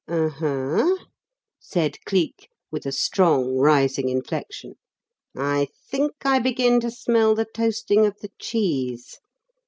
"Oho!" 0.09 0.97
said 1.59 2.03
Cleek, 2.05 2.49
with 2.71 2.87
a 2.87 2.91
strong 2.91 3.57
rising 3.57 4.09
inflection. 4.09 4.73
"I 5.37 5.67
think 5.91 6.13
I 6.25 6.39
begin 6.39 6.79
to 6.79 6.89
smell 6.89 7.35
the 7.35 7.45
toasting 7.45 8.07
of 8.07 8.17
the 8.19 8.31
cheese. 8.39 9.19